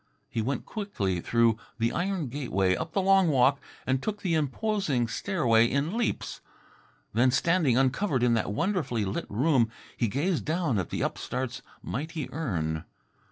He 0.27 0.41
went 0.41 0.65
quickly 0.65 1.19
through 1.21 1.59
the 1.77 1.91
iron 1.91 2.29
gateway, 2.29 2.75
up 2.75 2.93
the 2.93 3.03
long 3.03 3.27
walk 3.27 3.59
and 3.85 4.01
took 4.01 4.23
the 4.23 4.33
imposing 4.33 5.07
stairway 5.07 5.67
in 5.67 5.95
leaps. 5.95 6.41
Then, 7.13 7.29
standing 7.29 7.77
uncovered 7.77 8.23
in 8.23 8.33
that 8.33 8.51
wonderfully 8.51 9.05
lit 9.05 9.29
room, 9.29 9.69
he 9.95 10.07
gazed 10.07 10.43
down 10.43 10.79
at 10.79 10.89
the 10.89 11.03
upstart's 11.03 11.61
mighty 11.83 12.27
urn. 12.33 12.83